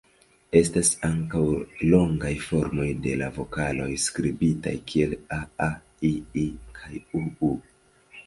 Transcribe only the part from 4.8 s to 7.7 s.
kiel 'aa', 'ii' kaj 'uu'.